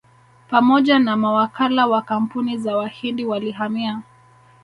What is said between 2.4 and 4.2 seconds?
za Wahindi walihamia